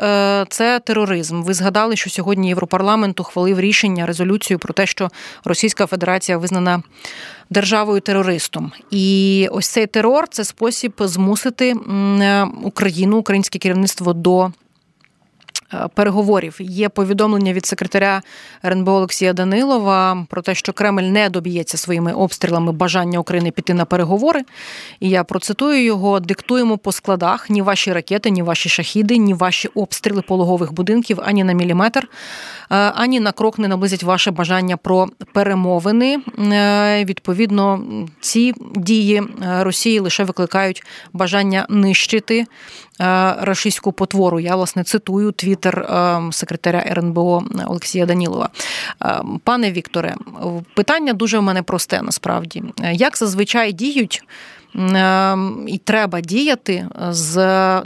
це 0.49 0.81
тероризм. 0.85 1.41
Ви 1.41 1.53
згадали, 1.53 1.95
що 1.95 2.09
сьогодні 2.09 2.47
Європарламент 2.47 3.19
ухвалив 3.19 3.59
рішення 3.59 4.05
резолюцію 4.05 4.59
про 4.59 4.73
те, 4.73 4.85
що 4.85 5.09
Російська 5.43 5.85
Федерація 5.85 6.37
визнана. 6.37 6.83
Державою 7.51 8.01
терористом, 8.01 8.71
і 8.91 9.47
ось 9.51 9.67
цей 9.67 9.87
терор 9.87 10.27
це 10.27 10.43
спосіб 10.43 10.93
змусити 10.99 11.73
Україну, 12.63 13.17
українське 13.17 13.59
керівництво 13.59 14.13
до 14.13 14.51
переговорів. 15.93 16.57
Є 16.59 16.89
повідомлення 16.89 17.53
від 17.53 17.65
секретаря 17.65 18.21
РНБО 18.65 18.91
Олексія 18.91 19.33
Данилова 19.33 20.25
про 20.29 20.41
те, 20.41 20.55
що 20.55 20.73
Кремль 20.73 21.01
не 21.01 21.29
доб'ється 21.29 21.77
своїми 21.77 22.13
обстрілами 22.13 22.71
бажання 22.71 23.19
України 23.19 23.51
піти 23.51 23.73
на 23.73 23.85
переговори. 23.85 24.41
І 24.99 25.09
я 25.09 25.23
процитую 25.23 25.83
його: 25.83 26.19
диктуємо 26.19 26.77
по 26.77 26.91
складах 26.91 27.49
ні 27.49 27.61
ваші 27.61 27.93
ракети, 27.93 28.29
ні 28.29 28.41
ваші 28.41 28.69
шахіди, 28.69 29.17
ні 29.17 29.33
ваші 29.33 29.67
обстріли 29.67 30.21
пологових 30.21 30.73
будинків 30.73 31.19
ані 31.25 31.43
на 31.43 31.53
міліметр, 31.53 32.07
е, 32.71 32.75
ані 32.75 33.19
на 33.19 33.31
крок 33.31 33.59
не 33.59 33.67
наблизять 33.67 34.03
ваше 34.03 34.31
бажання 34.31 34.77
про 34.77 35.07
перемовини. 35.33 36.19
Е, 36.39 37.05
відповідно, 37.05 37.81
ці 38.21 38.53
дії 38.75 39.23
Росії 39.59 39.99
лише 39.99 40.23
викликають 40.23 40.83
бажання 41.13 41.65
нищити 41.69 42.45
рашистську 43.39 43.91
потвору. 43.91 44.39
Я 44.39 44.55
власне 44.55 44.83
цитую 44.83 45.31
твіттер 45.31 45.79
е, 45.79 46.21
секретаря 46.31 46.83
РНБО 46.87 47.43
Олексія 47.67 48.05
Данілова. 48.05 48.49
Е, 49.01 49.21
пане 49.43 49.71
Вікторе, 49.71 50.15
питання 50.75 51.13
дуже 51.13 51.39
в 51.39 51.43
мене 51.43 51.63
просте 51.63 52.01
насправді. 52.01 52.63
Як 52.93 53.17
зазвичай 53.17 53.73
діють? 53.73 54.23
Е, 54.75 55.37
і 55.67 55.77
треба 55.77 56.21
діяти 56.21 56.87
з 57.09 57.35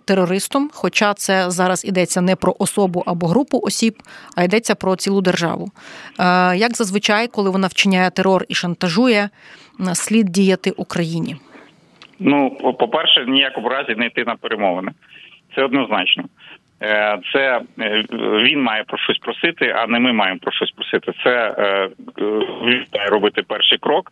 терористом, 0.05 0.69
хоча 0.73 1.13
це 1.13 1.51
зараз 1.51 1.85
йдеться 1.85 2.21
не 2.21 2.35
про 2.35 2.55
особу 2.59 3.03
або 3.05 3.27
групу 3.27 3.59
осіб, 3.63 4.03
а 4.35 4.43
йдеться 4.43 4.75
про 4.75 4.95
цілу 4.95 5.21
державу. 5.21 5.71
Як 6.55 6.77
зазвичай, 6.77 7.27
коли 7.27 7.49
вона 7.49 7.67
вчиняє 7.67 8.09
терор 8.09 8.45
і 8.47 8.55
шантажує, 8.55 9.29
слід 9.93 10.25
діяти 10.25 10.71
Україні? 10.71 11.37
Ну, 12.23 12.51
по-перше, 12.79 13.25
ніякому 13.25 13.69
разі 13.69 13.95
не 13.95 14.05
йти 14.05 14.23
на 14.23 14.35
перемовини. 14.35 14.91
Це 15.55 15.63
однозначно. 15.63 16.23
Е, 16.83 17.19
це 17.33 17.61
е, 17.79 18.03
він 18.43 18.61
має 18.61 18.83
про 18.83 18.97
щось 18.97 19.17
просити, 19.17 19.75
а 19.77 19.87
не 19.87 19.99
ми 19.99 20.13
маємо 20.13 20.39
про 20.39 20.51
щось 20.51 20.71
просити. 20.71 21.11
Це 21.23 21.55
е, 21.57 21.89
він 22.65 22.85
має 22.93 23.09
робити 23.09 23.43
перший 23.47 23.77
крок. 23.77 24.11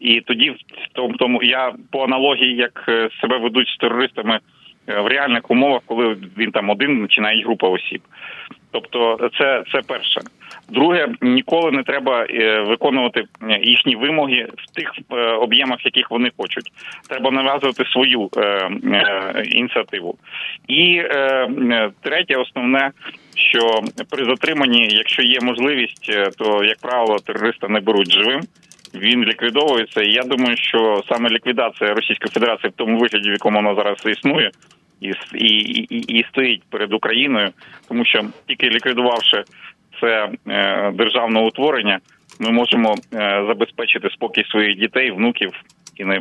І 0.00 0.20
тоді 0.20 0.50
в 0.50 0.56
тому, 0.92 1.14
тому 1.16 1.42
я 1.42 1.72
по 1.92 2.04
аналогії, 2.04 2.56
як 2.56 2.84
себе 3.20 3.38
ведуть 3.38 3.68
з 3.68 3.76
терористами 3.76 4.38
в 4.86 5.06
реальних 5.06 5.50
умовах, 5.50 5.82
коли 5.86 6.16
він 6.38 6.50
там 6.50 6.70
один 6.70 7.02
починає 7.02 7.44
група 7.44 7.68
осіб. 7.68 8.02
Тобто, 8.74 9.30
це 9.38 9.62
це 9.72 9.80
перше. 9.86 10.20
Друге, 10.68 11.08
ніколи 11.20 11.70
не 11.70 11.82
треба 11.82 12.26
е, 12.30 12.60
виконувати 12.60 13.24
е, 13.42 13.60
їхні 13.62 13.96
вимоги 13.96 14.48
в 14.58 14.74
тих 14.74 14.92
е, 15.12 15.16
об'ємах, 15.16 15.84
яких 15.84 16.10
вони 16.10 16.30
хочуть. 16.36 16.72
Треба 17.08 17.30
нав'язувати 17.30 17.84
свою 17.84 18.30
ініціативу. 19.44 20.16
І 20.68 21.02
третє, 22.02 22.36
основне, 22.36 22.90
що 23.36 23.80
при 24.10 24.24
затриманні, 24.24 24.88
якщо 24.90 25.22
є 25.22 25.38
можливість, 25.42 26.12
то 26.38 26.64
як 26.64 26.78
правило 26.78 27.18
терориста 27.18 27.68
не 27.68 27.80
беруть 27.80 28.12
живим. 28.12 28.40
Він 28.94 29.24
ліквідовується, 29.24 30.02
і 30.02 30.12
я 30.12 30.22
думаю, 30.22 30.56
що 30.56 31.02
саме 31.08 31.28
ліквідація 31.28 31.94
Російської 31.94 32.30
Федерації 32.32 32.70
в 32.70 32.76
тому 32.76 32.98
вигляді, 32.98 33.28
в 33.28 33.32
якому 33.32 33.56
вона 33.56 33.74
зараз 33.74 34.06
існує, 34.06 34.50
і 35.04 35.14
і, 35.34 35.80
і, 35.90 35.98
і 35.98 36.24
стоїть 36.30 36.62
перед 36.70 36.92
Україною, 36.92 37.50
тому 37.88 38.04
що 38.04 38.24
тільки 38.48 38.70
ліквідувавши 38.70 39.44
це 40.00 40.28
е, 40.48 40.92
державне 40.94 41.40
утворення, 41.40 41.98
ми 42.40 42.50
можемо 42.50 42.94
е, 43.14 43.44
забезпечити 43.48 44.10
спокій 44.10 44.44
своїх 44.44 44.78
дітей, 44.78 45.10
внуків 45.10 45.52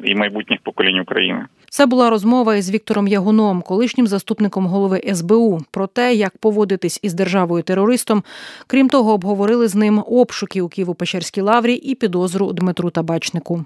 і 0.03 0.15
майбутніх 0.15 0.59
поколінь 0.63 0.99
України. 0.99 1.45
Це 1.69 1.85
була 1.85 2.09
розмова 2.09 2.55
із 2.55 2.71
Віктором 2.71 3.07
Ягуном, 3.07 3.61
колишнім 3.61 4.07
заступником 4.07 4.65
голови 4.67 5.01
СБУ, 5.13 5.59
про 5.71 5.87
те, 5.87 6.13
як 6.13 6.37
поводитись 6.37 6.99
із 7.03 7.13
державою 7.13 7.63
терористом. 7.63 8.23
Крім 8.67 8.89
того, 8.89 9.13
обговорили 9.13 9.67
з 9.67 9.75
ним 9.75 10.03
обшуки 10.07 10.61
у 10.61 10.65
Києво-Печерській 10.65 11.41
лаврі 11.41 11.73
і 11.73 11.95
підозру 11.95 12.53
Дмитру 12.53 12.89
Табачнику. 12.89 13.65